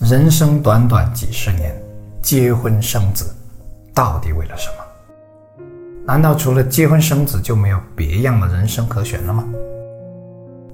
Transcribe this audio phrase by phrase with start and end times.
[0.00, 1.78] 人生短短几十年，
[2.22, 3.34] 结婚生子，
[3.94, 5.64] 到底为了什么？
[6.06, 9.44] 难道除了结婚生子就没有别样的人生可选了吗？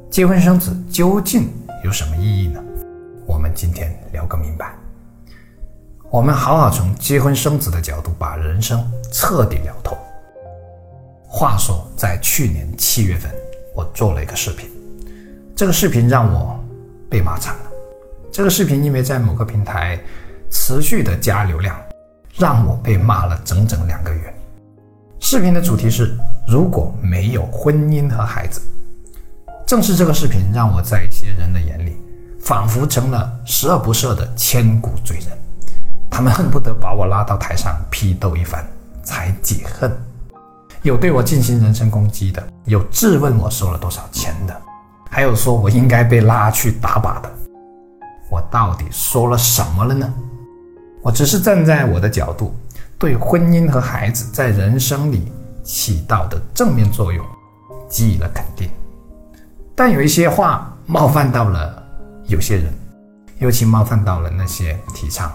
[0.09, 1.51] 结婚生子究竟
[1.83, 2.63] 有什么意义呢？
[3.27, 4.73] 我们今天聊个明白。
[6.09, 8.81] 我们好好从结婚生子的角度把人生
[9.13, 9.99] 彻底聊透。
[11.27, 13.29] 话说，在去年七月份，
[13.75, 14.71] 我做了一个视频，
[15.57, 16.59] 这个视频让我
[17.11, 17.57] 被骂惨。
[18.33, 19.99] 这个视频因为在某个平台
[20.51, 21.77] 持续的加流量，
[22.37, 24.35] 让我被骂了整整两个月。
[25.21, 26.17] 视频的主题是
[26.47, 28.61] 如果没有婚姻和孩子，
[29.67, 31.97] 正是这个视频让我在一些人的眼里，
[32.41, 35.29] 仿佛成了十恶不赦的千古罪人。
[36.11, 38.65] 他们恨不得把我拉到台上批斗一番
[39.03, 39.91] 才解恨。
[40.83, 44.55] 有对我进行人身攻击的，有质问我收了多少钱的，
[45.11, 47.31] 还有说我应该被拉去打靶的。
[48.29, 50.13] 我到底说了什么了呢？
[51.03, 52.53] 我只是站在我的角度，
[52.99, 55.31] 对婚姻和孩子在人生里
[55.63, 57.25] 起到的正面作用
[57.89, 58.69] 给予了肯定。
[59.75, 61.81] 但有一些话冒犯到了
[62.27, 62.73] 有些人，
[63.39, 65.33] 尤其冒犯到了那些提倡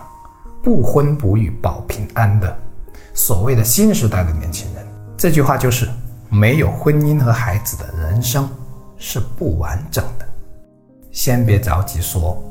[0.62, 2.60] 不婚不育保平安的
[3.14, 4.86] 所谓的新时代的年轻人。
[5.16, 5.88] 这句话就是：
[6.28, 8.50] 没有婚姻和孩子的人生
[8.98, 10.28] 是不完整的。
[11.12, 12.44] 先别着急说。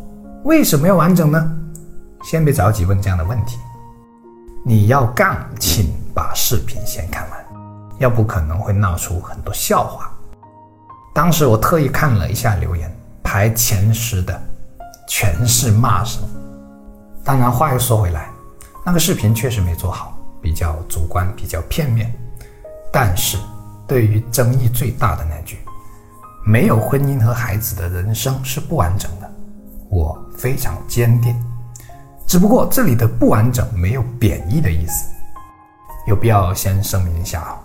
[0.45, 1.53] 为什么要完整呢？
[2.25, 3.59] 先别着急问这样的问题。
[4.65, 7.45] 你要杠，请把视频先看完，
[7.99, 10.11] 要不可能会闹出很多笑话。
[11.15, 12.91] 当时我特意看了一下留言，
[13.23, 14.43] 排前十的
[15.07, 16.23] 全是骂声。
[17.23, 18.31] 当然，话又说回来，
[18.85, 22.11] 那个视频确实没做好，比较主观，比较片面。
[22.91, 23.37] 但是，
[23.87, 25.59] 对于争议最大的那句
[26.47, 29.30] “没有婚姻和孩子的人生是不完整的”，
[29.91, 30.19] 我。
[30.41, 31.37] 非常坚定，
[32.27, 35.11] 只不过这里的不完整没有贬义的意思，
[36.07, 37.61] 有必要先声明一下啊。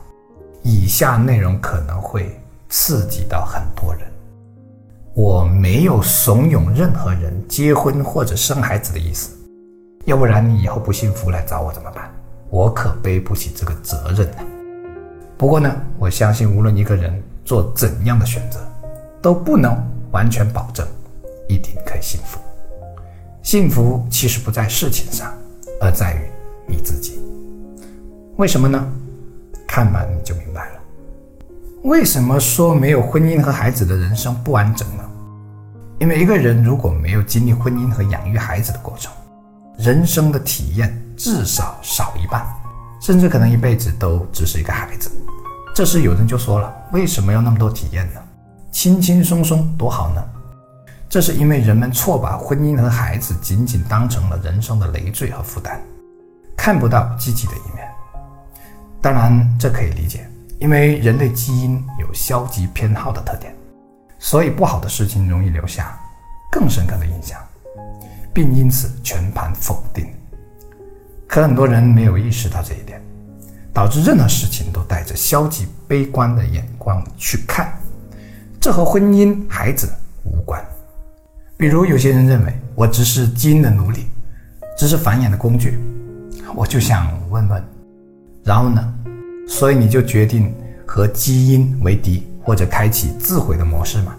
[0.61, 4.01] 以下内容可能会刺激到很多人，
[5.13, 9.33] 我没有怂恿任何人结婚或者生孩子的意思，
[10.03, 12.11] 要不然你以后不幸福来找我怎么办？
[12.49, 14.37] 我可背不起这个责任呢。
[15.37, 18.59] 不过呢，我相信无论一个人做怎样的选择，
[19.21, 20.85] 都不能完全保证
[21.47, 22.39] 一定可以幸福。
[23.41, 25.33] 幸福其实不在事情上，
[25.79, 26.19] 而在于
[26.67, 27.19] 你自己。
[28.37, 28.85] 为什么呢？
[29.67, 30.79] 看完你就明白了。
[31.83, 35.03] 为什么说没有婚姻和孩子的人生不完整呢？
[35.99, 39.13] 因为一个人如果没有经历婚姻和养育孩子的过程，
[39.77, 42.45] 人生的体验至少少一半，
[42.99, 45.11] 甚至可能一辈子都只是一个孩子。
[45.73, 48.21] 这时有人就说了：为什么要那么多体验呢？
[48.71, 50.23] 轻轻松松多好呢？
[51.07, 55.79] 这是因为人们错把婚姻和孩子仅仅当成了人生的累赘和负担，
[56.57, 57.87] 看不到积极的一面。
[59.01, 60.27] 当然，这可以理解，
[60.59, 63.55] 因为人类基因有消极偏好的特点，
[64.19, 65.97] 所以不好的事情容易留下
[66.51, 67.39] 更深刻的印象，
[68.33, 70.07] 并因此全盘否定。
[71.27, 73.01] 可很多人没有意识到这一点，
[73.71, 77.71] 导致任何事情都带着消极悲观的眼光去看，
[78.59, 79.87] 这和婚姻、孩子
[80.23, 80.61] 无关。
[81.57, 84.07] 比如有些人认为我只是基因的奴隶，
[84.77, 85.79] 只是繁衍的工具，
[86.53, 87.63] 我就想问问，
[88.43, 88.93] 然后呢？
[89.47, 90.53] 所以你就决定
[90.85, 94.13] 和基因为敌，或者开启自毁的模式吗？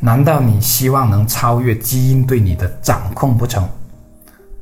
[0.00, 3.68] 难道你希望能超越基因对你的掌控不成？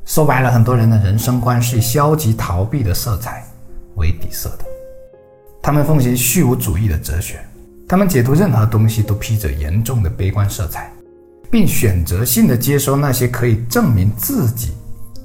[0.03, 3.45] 说白了，很多人的人生观是以消极逃避的色彩
[3.95, 4.65] 为底色的，
[5.61, 7.39] 他们奉行虚无主义的哲学，
[7.87, 10.91] 他们解读任何东西都披着严重的悲观色彩。
[11.51, 14.71] 并选择性的接收那些可以证明自己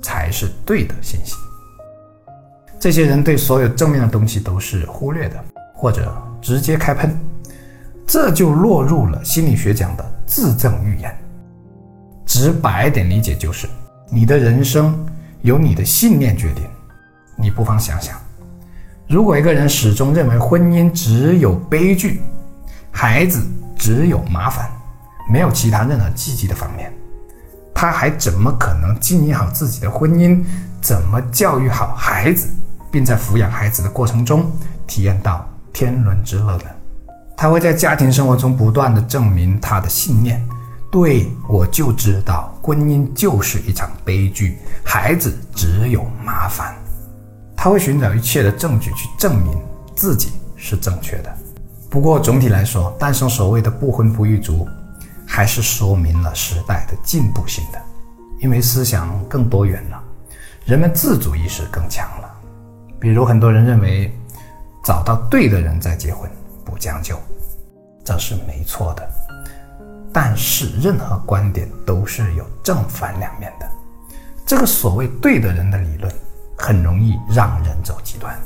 [0.02, 1.36] 才是对的信息。
[2.78, 7.16] 这些人对所有正面的东西都是忽略的，或者直接开喷，
[8.06, 11.16] 这就落入了心理学讲的自证预言。
[12.26, 13.66] 直白点理解就是，
[14.10, 14.94] 你的人生
[15.42, 16.64] 由你的信念决定。
[17.38, 18.18] 你不妨想想，
[19.08, 22.20] 如果一个人始终认为婚姻只有悲剧，
[22.90, 23.46] 孩子
[23.76, 24.70] 只有麻烦。
[25.28, 26.92] 没有其他任何积极的方面，
[27.74, 30.44] 他还怎么可能经营好自己的婚姻？
[30.80, 32.48] 怎么教育好孩子，
[32.92, 34.50] 并在抚养孩子的过程中
[34.86, 36.64] 体验到天伦之乐呢？
[37.36, 40.40] 他会在家庭生活中不断的证明他的信念：
[40.92, 46.74] 对我就知道婚姻就是一场悲剧，孩子只有麻烦。
[47.56, 49.58] 他会寻找一切的证据去证明
[49.96, 51.36] 自己是正确的。
[51.90, 54.68] 不过总体来说，诞生所谓的不婚不育族。
[55.26, 57.82] 还是说明了时代的进步性的。
[58.38, 60.02] 因为思想更多元了，
[60.66, 62.30] 人们自主意识更强了。
[63.00, 64.14] 比如很多人认为，
[64.84, 66.30] 找到对的人再结婚
[66.64, 67.18] 不将就，
[68.04, 69.08] 这是没错的。
[70.12, 73.66] 但是任何观点都是有正反两面的。
[74.46, 76.12] 这个所谓对的人的理论，
[76.56, 78.38] 很容易让人走极端。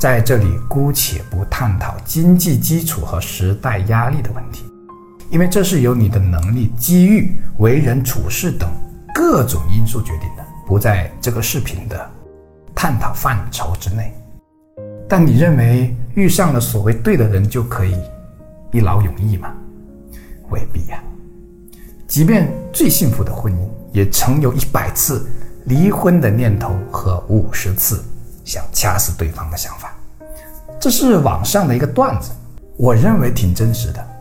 [0.00, 4.64] 在这里姑且不探讨经济基础和时代压力的问题，
[5.32, 8.70] 因为这是由你的能力、机遇、为人处事等
[9.14, 12.10] 各种因素决定的，不在这个视频的
[12.74, 14.12] 探讨范畴之内。
[15.08, 17.96] 但你认为遇上了所谓对的人就可以
[18.72, 19.50] 一劳永逸吗？
[20.50, 21.02] 未必呀。
[22.06, 25.26] 即便最幸福的婚姻，也曾有一百次
[25.64, 28.04] 离婚的念头和五十次。
[28.44, 29.94] 想掐死对方的想法，
[30.80, 32.32] 这是网上的一个段子，
[32.76, 34.11] 我认为挺真实的。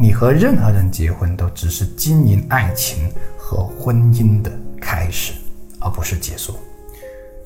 [0.00, 5.32] 你和任何人结婚，都只是经营爱情和婚姻的开始，
[5.80, 6.54] 而不是结束。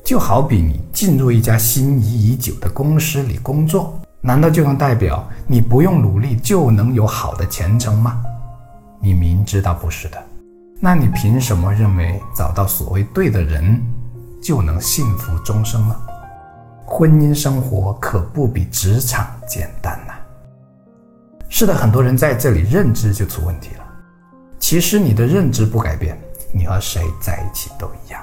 [0.03, 8.21] 就好比你进入一家心仪已久的公司里工作，难道就能代表你不用努力就能有好的前程吗？
[9.01, 10.23] 你明知道不是的，
[10.79, 13.81] 那你凭什么认为找到所谓对的人？
[14.39, 15.95] 就能幸福终生呢。
[16.85, 20.13] 婚姻生活可不比职场简单呐。
[21.55, 23.85] 是的，很多人在这里认知就出问题了。
[24.57, 26.19] 其实你的认知不改变，
[26.51, 28.19] 你和谁在一起都一样。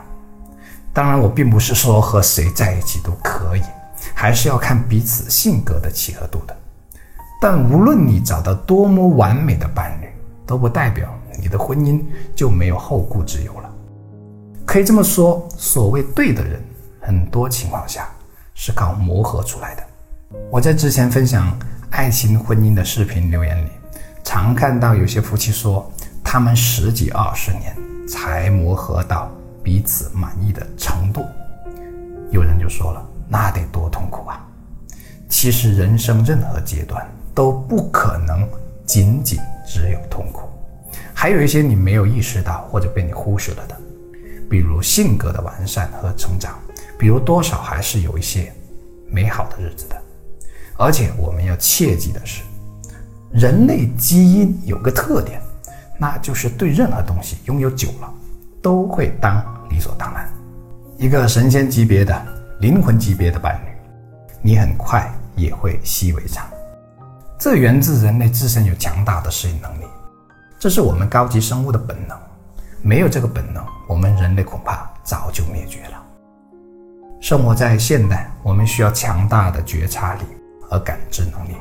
[0.92, 3.62] 当然，我并不是说和谁在一起都可以，
[4.14, 6.56] 还是要看彼此性格的契合度的。
[7.40, 10.08] 但无论你找到多么完美的伴侣，
[10.44, 12.04] 都不代表你的婚姻
[12.34, 13.72] 就没有后顾之忧了。
[14.66, 16.60] 可以这么说，所谓对的人，
[17.00, 18.08] 很多情况下
[18.54, 19.84] 是靠磨合出来的。
[20.50, 21.56] 我在之前分享
[21.90, 23.68] 爱情婚姻的视频留言里，
[24.22, 25.90] 常看到有些夫妻说，
[26.24, 27.76] 他们十几二十年
[28.08, 29.30] 才磨合到
[29.62, 31.26] 彼此满意的程度。
[32.30, 34.40] 有人就说了，那得多痛苦啊！
[35.28, 38.48] 其实人生任何阶段都不可能
[38.86, 40.48] 仅仅只有痛苦，
[41.12, 43.76] 还有一些你没有意识到或者被你忽视了的。
[44.48, 46.58] 比如性格的完善和成长，
[46.98, 48.52] 比如多少还是有一些
[49.08, 50.00] 美好的日子的。
[50.80, 52.40] 而且我们要切记的是，
[53.30, 55.38] 人类基因有个特点，
[55.98, 58.10] 那就是对任何东西拥有久了，
[58.62, 60.26] 都会当理所当然。
[60.96, 62.26] 一个神仙级别的
[62.60, 63.68] 灵魂级别的伴侣，
[64.40, 65.06] 你很快
[65.36, 66.48] 也会习以为常。
[67.38, 69.84] 这源自人类自身有强大的适应能力，
[70.58, 72.18] 这是我们高级生物的本能。
[72.80, 76.02] 没有这个本能，我们人类恐怕早就灭绝了。
[77.20, 80.22] 生活在现代，我们需要强大的觉察力
[80.70, 81.56] 和感知能力，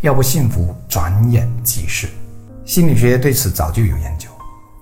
[0.00, 2.08] 要不幸福转眼即逝。
[2.64, 4.28] 心理学对此早就有研究，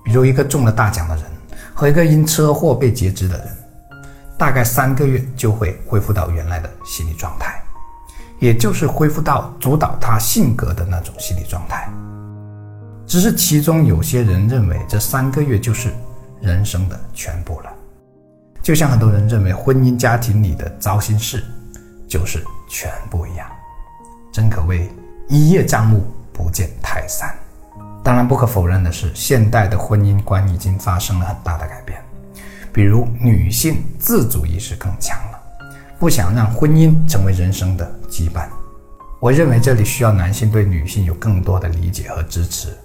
[0.03, 1.25] 比如一个中了大奖的人
[1.73, 3.47] 和一个因车祸被截肢的人，
[4.37, 7.61] 大概三个月就会恢复到原来的心理状态，
[8.39, 11.87] 也就是恢复到主导他性格的那种心理状态。
[13.05, 15.93] 只是其中有些人认为这三个月就是
[16.39, 17.69] 人生的全部了，
[18.63, 21.43] 就像很多人认为婚姻家庭里的糟心事
[22.07, 23.50] 就是全部一样，
[24.31, 24.89] 真可谓
[25.27, 27.33] 一叶障目不见泰山。
[28.03, 32.01] 当然，不可否认的是，现代的婚姻观已经发生了很大的改变，
[32.73, 35.39] 比如女性自主意识更强了，
[35.99, 38.47] 不想让婚姻成为人生的羁绊。
[39.19, 42.75] 我认为这里需要男性对女性有更多的理解和支持。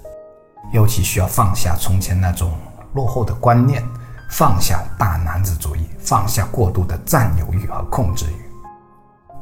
[0.72, 2.52] 尤其需要放下从前那种
[2.92, 3.82] 落后的观念，
[4.28, 8.45] 放下大男子主义，放下过度的占有欲和控制欲，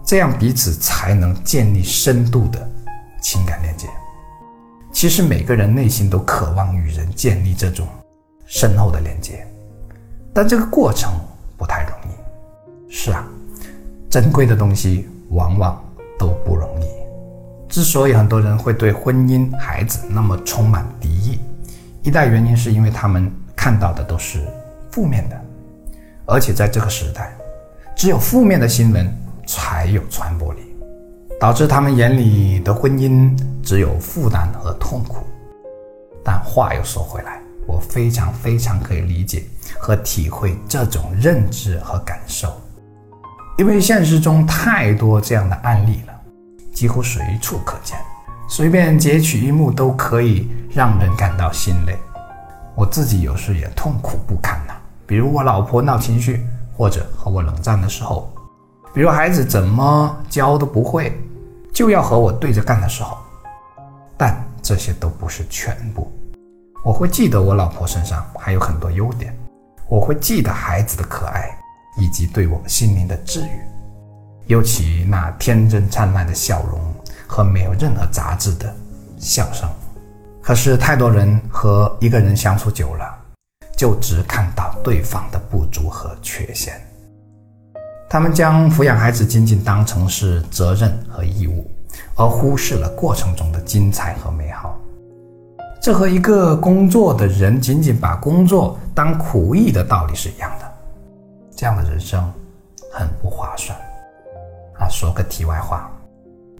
[0.04, 2.68] 这样彼此才能建立深度的
[3.22, 3.88] 情感连接。
[4.92, 7.86] 其实每个人内心都渴望与人建立这种
[8.46, 9.44] 深厚的连接，
[10.32, 11.10] 但这个过程
[11.56, 12.92] 不太容易。
[12.92, 13.26] 是啊，
[14.08, 15.82] 珍贵的东西往往
[16.18, 16.86] 都不容易。
[17.68, 21.40] 之所以很多人会对婚姻、孩子那么充满敌意，
[22.02, 24.46] 一大原因是因为他们看到的都是
[24.92, 25.40] 负面的，
[26.26, 27.34] 而且在这个时代，
[27.96, 29.12] 只有负面的新闻
[29.46, 30.60] 才有传播力，
[31.40, 35.26] 导致他们眼里的婚姻只有负担和痛苦。
[36.24, 39.44] 但话又说回来，我非常非常可以理解
[39.78, 42.52] 和体会这种认知和感受，
[43.58, 46.14] 因为现实中太多这样的案例了。
[46.72, 47.96] 几乎随处可见，
[48.48, 51.96] 随便截取一幕都可以让人感到心累。
[52.74, 54.74] 我自己有时也痛苦不堪呐。
[55.06, 56.44] 比如我老婆闹情绪，
[56.76, 58.33] 或者和我冷战的时候，
[58.94, 61.12] 比如孩子怎么教都不会，
[61.72, 63.18] 就要和我对着干的时候。
[64.16, 66.10] 但这些都不是全部。
[66.84, 69.36] 我会记得我老婆身上还有很多优点，
[69.88, 71.50] 我会记得孩子的可爱，
[71.98, 73.58] 以及对我心灵的治愈，
[74.46, 76.80] 尤其那天真灿烂的笑容
[77.26, 78.72] 和没有任何杂质的
[79.18, 79.68] 笑声。
[80.40, 83.12] 可是太多人和一个人相处久了，
[83.76, 86.80] 就只看到对方的不足和缺陷，
[88.08, 91.68] 他们将抚养孩子仅仅当成是责任和义务，
[92.14, 94.78] 而忽视了过程中的精彩和美好。
[95.80, 100.72] 这和一个工作的人仅仅把工作当苦役的道理是一样的，
[101.56, 102.32] 这样的人生
[102.92, 103.76] 很不划算。
[104.78, 105.90] 啊，说个题外话，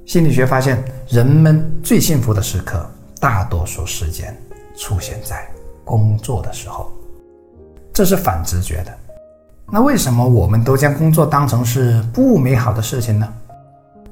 [0.07, 2.85] 心理学发现，人们最幸福的时刻，
[3.19, 4.37] 大多数时间
[4.77, 5.49] 出现在
[5.85, 6.93] 工作的时候，
[7.93, 8.99] 这是反直觉的。
[9.71, 13.29] 那为什么我们都将工作当成是不美好的事情呢？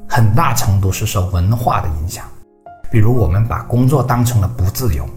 [0.09, 2.25] 很大程度是受文化的影响。
[2.91, 5.09] 比如，我们把工作当成了不自由，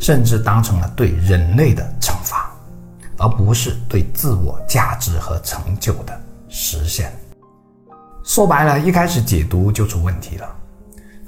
[0.00, 2.50] 甚至当成了对人类的惩罚，
[3.18, 6.18] 而不是对自我价值和成就的
[6.48, 7.12] 实现。
[8.24, 10.48] 说白了，一开始解读就出问题了。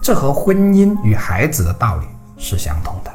[0.00, 3.12] 这和婚姻与孩子的道理是相同的，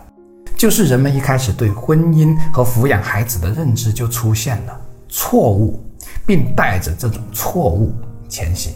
[0.55, 5.83] 就是人们一开始对婚姻和抚养孩子的认知就出现了错误，
[6.25, 7.93] 并带着这种错误
[8.29, 8.73] 前行。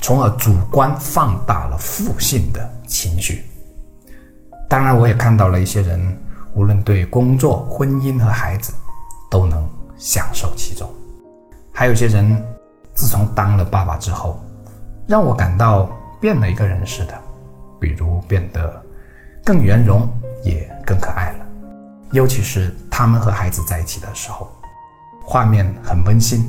[0.00, 3.44] 从而主观放大了负性的情绪。
[4.68, 6.18] 当然，我也看到了一些人，
[6.54, 8.72] 无论对工作、婚姻和孩子，
[9.30, 10.88] 都能享受其中。
[11.72, 12.44] 还有些人，
[12.94, 14.38] 自从当了爸爸之后，
[15.06, 15.88] 让我感到
[16.20, 17.14] 变了一个人似的，
[17.80, 18.82] 比如变得
[19.44, 20.08] 更圆融，
[20.42, 21.46] 也更可爱了。
[22.12, 24.50] 尤其是他们和孩子在一起的时候，
[25.26, 26.48] 画面很温馨。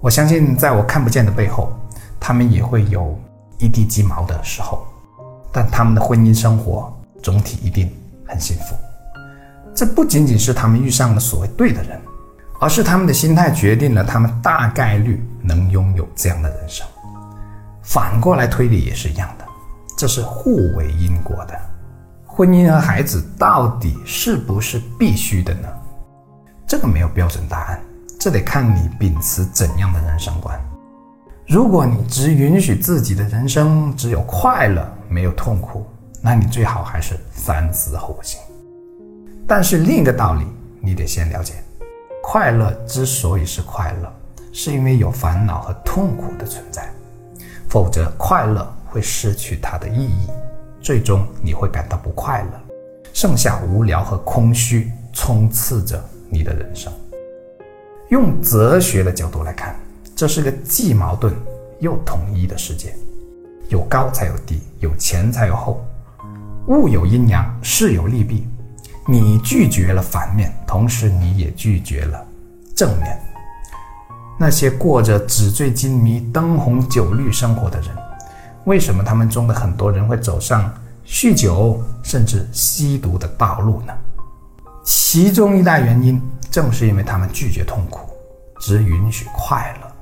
[0.00, 1.72] 我相信，在我看不见的背后。
[2.20, 3.16] 他们也会有
[3.58, 4.84] 一地鸡毛的时候，
[5.52, 7.90] 但他们的婚姻生活总体一定
[8.26, 8.74] 很幸福。
[9.72, 11.98] 这不仅仅是他们遇上了所谓对的人，
[12.60, 16.84] 而是他们的心态决定了他们大概率能拥有这样的人生。
[17.82, 19.44] 反过来推理也是一样的，
[19.96, 21.58] 这是互为因果的。
[22.26, 25.68] 婚姻和孩子到底是不是必须的呢？
[26.68, 27.80] 这个没有标准答案，
[28.20, 30.60] 这得看你秉持怎样的人生观。
[31.46, 35.86] 如果你只允许自己的人生只有快乐没有痛苦，
[36.20, 38.38] 那你最好还是三思后行。
[39.46, 40.44] 但是另一个道理，
[40.78, 41.54] 你得先了解：
[42.22, 44.12] 快乐之所以是快乐，
[44.52, 46.86] 是因为有烦恼和痛苦的存在，
[47.66, 50.28] 否则快乐会失去它的意义，
[50.82, 52.60] 最终你会感到不快乐，
[53.14, 55.98] 剩下无聊和空虚充斥着
[56.30, 56.92] 你的人生。
[58.08, 59.78] 用哲学的角度来看。
[60.16, 61.32] 这是个既矛盾
[61.78, 62.92] 又统一的世界，
[63.68, 65.80] 有高才有低，有前才有后，
[66.66, 68.44] 物有阴阳，事有利弊。
[69.06, 72.26] 你拒绝了反面，同时你也拒绝了
[72.74, 73.16] 正面。
[74.40, 77.90] 那些过着纸醉金迷、灯红酒绿生活的人，
[78.64, 80.68] 为什么他们中的很多人会走上
[81.06, 83.92] 酗酒甚至吸毒的道路呢？
[84.90, 86.18] 其中一大原因，
[86.50, 88.08] 正是因为他们拒绝痛苦，
[88.58, 89.92] 只允许快乐。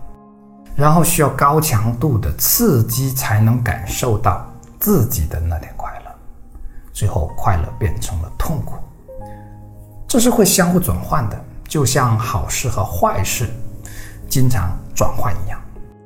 [0.77, 4.47] 然后需要高强度的刺激才能感受到
[4.79, 6.11] 自己的那点快乐，
[6.93, 8.77] 最后快乐变成了痛苦，
[10.07, 13.49] 这是会相互转换的，就像好事和坏事
[14.29, 15.61] 经常转换一样，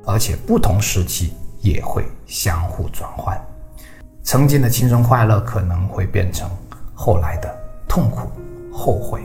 [0.07, 3.39] 而且不同时期也会相互转换。
[4.23, 6.49] 曾经的轻松快乐可能会变成
[6.95, 7.55] 后来的
[7.87, 8.31] 痛苦、
[8.73, 9.21] 后悔。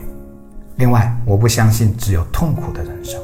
[0.76, 3.20] 另外，我不相信只有痛苦的人生。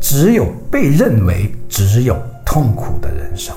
[0.00, 3.54] 只有被认为只有痛苦的人生。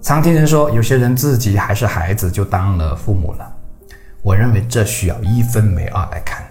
[0.00, 3.52] 常听人说，有些人自己还是孩子就当了父母了。
[4.22, 6.42] 我认为这需要一分为二来看。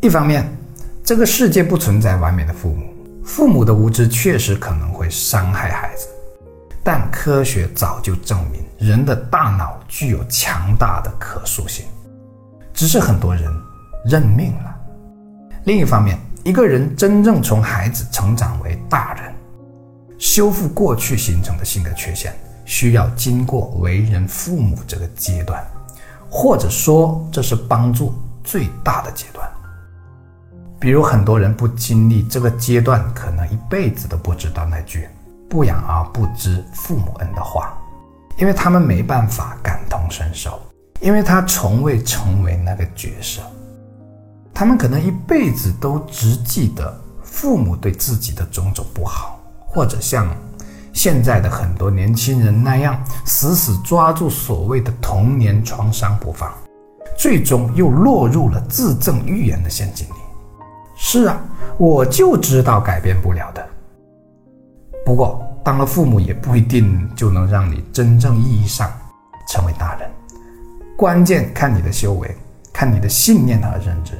[0.00, 0.46] 一方面，
[1.02, 2.84] 这个世界不存在完美的父母，
[3.24, 6.06] 父母的无知确实可能会伤害孩子。
[6.84, 11.86] 但科学早就证明，人的大脑具有强大的可塑性，
[12.80, 13.54] 只是很多人
[14.06, 14.74] 认命了。
[15.64, 19.34] 另一方面，一个人真正从孩子成长为大人，
[20.16, 22.34] 修复过去形成的性格缺陷，
[22.64, 25.62] 需要经过为人父母这个阶段，
[26.30, 29.46] 或者说这是帮助最大的阶段。
[30.78, 35.06] 比如很多人不经历这个阶段，可能一辈子都不知道那句
[35.50, 37.74] “不养而不知父母恩”的话，
[38.38, 40.58] 因为他们没办法感同身受，
[41.00, 43.40] 因为他从未成为那个角色。
[44.52, 50.28] 他们可能一辈子都只记得父母对自己的种种不好，或者像
[50.92, 56.52] 现在的很多年轻人那样，死死抓住所谓的童年创伤不放，
[57.16, 60.12] 最终又落入了自证预言的陷阱里。
[60.96, 61.40] 是啊，
[61.78, 63.66] 我就知道改变不了的。
[65.06, 68.92] 不过，当了父母也不一定就能让你真正意义上
[69.48, 70.10] 成为大人，
[71.00, 72.36] 关键看你的修为，
[72.74, 74.12] 看你的信念和认知。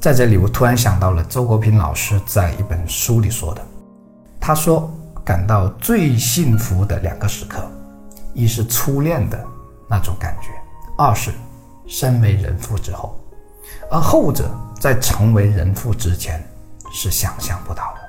[0.00, 3.64] 在这里，我突然想到了周国平老师在一本书里说的，
[4.40, 4.92] 他说
[5.24, 7.64] 感到最幸福的两个时刻，
[8.34, 9.40] 一是初恋的
[9.88, 10.48] 那种感觉，
[10.98, 11.30] 二是
[11.86, 13.16] 身为人父之后，
[13.88, 14.50] 而后者
[14.80, 16.44] 在成为人父之前
[16.92, 18.00] 是想象不到的。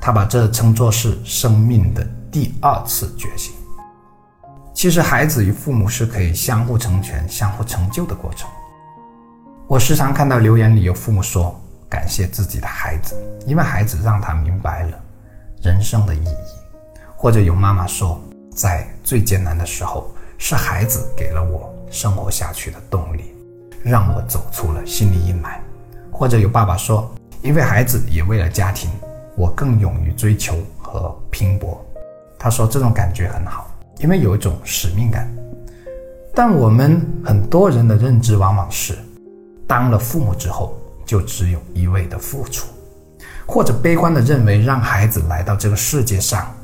[0.00, 3.54] 他把这称作是生命的第二次觉醒。
[4.76, 8.46] 其实，孩子与父母是可以相互成全、相互成就的过程。
[9.66, 13.16] 我时常看到留言里有父母说感谢自己的孩子，
[13.46, 14.98] 因为孩子让他明白了
[15.62, 16.36] 人生的意义；
[17.16, 18.20] 或者有妈妈说，
[18.54, 23.34] 在最艰难的时候，是孩子给了我生活下去的动力，
[23.82, 25.58] 让我走出了心理阴霾；
[26.12, 28.90] 或者有爸爸说，因为孩子也为了家庭，
[29.38, 31.82] 我更勇于追求和拼搏。
[32.38, 35.30] 他说这种感觉很好，因为有一种使命感。
[36.34, 38.94] 但我们很多人的认知往往是。
[39.66, 42.68] 当了父母之后，就只有一味的付出，
[43.46, 46.54] 或者悲观的认为，让孩子来到这个世界上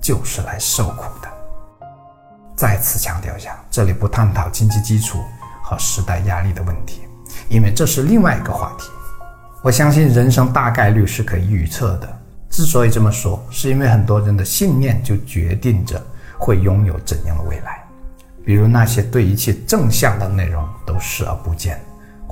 [0.00, 1.28] 就是来受苦的。
[2.54, 5.20] 再次强调一下，这里不探讨经济基础
[5.62, 7.00] 和时代压力的问题，
[7.48, 8.90] 因为这是另外一个话题。
[9.62, 12.18] 我相信人生大概率是可以预测的。
[12.50, 16.02] 之所以这么说，是因为很多人的信念就决定着
[16.40, 17.84] 会拥有怎样的未来。
[18.44, 21.78] 比如那些对一切正向的内容都视而不见。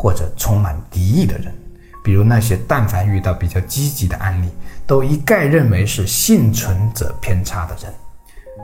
[0.01, 1.53] 或者充满敌意的人，
[2.05, 4.49] 比如那些但凡遇到比较积极的案例，
[4.87, 7.93] 都一概认为是幸存者偏差的人，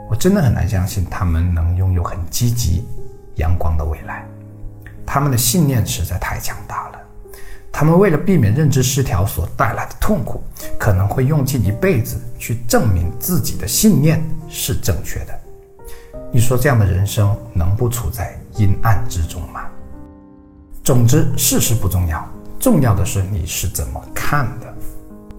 [0.09, 2.85] 我真的很难相信他们能拥有很积极、
[3.35, 4.25] 阳光的未来。
[5.05, 6.99] 他们的信念实在太强大了。
[7.69, 10.41] 他们为了避免认知失调所带来的痛苦，
[10.79, 15.39] 可能会用尽一辈子去证明自己的信念是正确的。
[16.31, 19.61] 你说这样的人生能不处在阴暗之中吗？
[20.83, 22.27] 总之，事实不重要，
[22.59, 24.73] 重要的是你是怎么看的。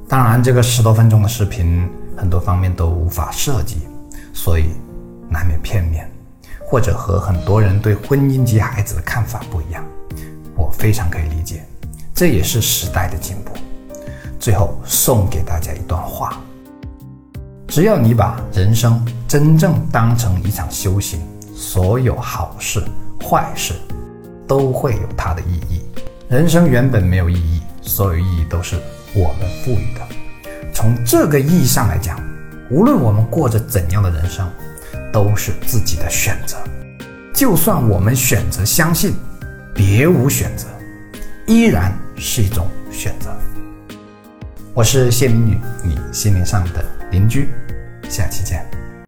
[0.09, 3.87] 当然，这个十多分钟的视频很多方面都无法涉及，
[4.33, 4.71] 所以
[5.29, 6.11] 难免片面，
[6.67, 9.85] 或者和很多人对婚姻及孩子的看法不一样。
[10.57, 11.65] 我非常可以理解，
[12.15, 13.53] 这也是时代的进步。
[14.39, 16.41] 最后送给大家一段话：
[17.69, 21.21] 只要你把人生真正当成一场修行，
[21.55, 22.83] 所有好事、
[23.21, 23.75] 坏事。
[24.49, 25.83] 都会有它的意义。
[26.29, 28.77] 人生原本没有意义，所有意义都是
[29.13, 30.01] 我们赋予的。
[30.73, 32.17] 从这个意义上来讲，
[32.71, 34.49] 无论我们过着怎样的人生，
[35.13, 36.57] 都是自己的选择。
[37.35, 39.17] 就算我们选择相信，
[39.75, 40.69] 别无选择，
[41.49, 43.31] 依然是一种选择。
[44.75, 46.85] 我是谢明宇，你心灵上的
[47.17, 47.49] 邻居。
[48.11, 48.86] 下期见。